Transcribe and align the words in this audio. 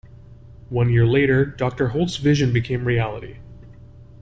One 0.71 0.89
year 0.89 1.05
later, 1.05 1.45
Doctor 1.45 1.89
Holt's 1.89 2.15
vision 2.17 2.51
became 2.51 2.85
reality. 2.85 3.37